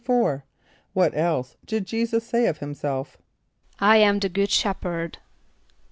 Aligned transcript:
"= 0.01 0.01
=4.= 0.03 0.41
What 0.93 1.15
else 1.15 1.57
did 1.63 1.85
J[=e]´[s+]us 1.85 2.23
say 2.23 2.47
of 2.47 2.57
himself? 2.57 3.19
="I 3.79 3.97
am 3.97 4.17
the 4.17 4.29
good 4.29 4.49
shepherd." 4.49 5.19